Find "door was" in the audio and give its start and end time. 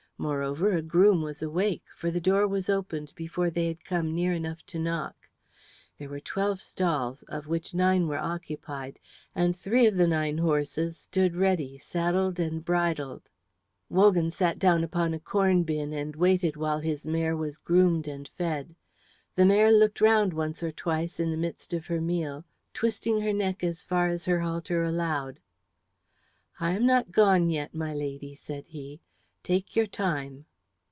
2.21-2.69